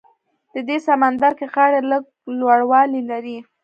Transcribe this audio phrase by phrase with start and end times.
[0.53, 2.03] د دې سمندرګي غاړې لږ
[2.39, 3.37] لوړوالی لري.